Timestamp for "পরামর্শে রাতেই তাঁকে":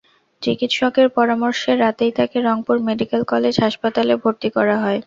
1.17-2.37